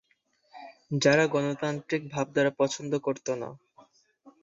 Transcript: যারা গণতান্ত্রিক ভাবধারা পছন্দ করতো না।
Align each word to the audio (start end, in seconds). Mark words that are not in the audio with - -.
যারা 0.95 1.23
গণতান্ত্রিক 1.27 2.01
ভাবধারা 2.09 2.51
পছন্দ 2.59 2.91
করতো 2.99 3.31
না। 3.35 3.49